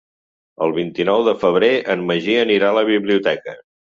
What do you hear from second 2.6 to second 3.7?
a la biblioteca.